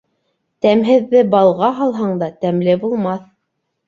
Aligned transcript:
Тәмһеҙҙе 0.65 1.19
балға 1.33 1.69
һалһаң 1.79 2.15
да, 2.21 2.31
тәмле 2.47 2.75
булмаҫ 2.87 3.29